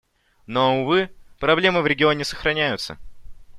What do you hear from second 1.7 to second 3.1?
в регионе сохраняются.